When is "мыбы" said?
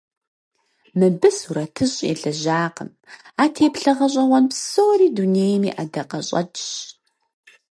0.99-1.29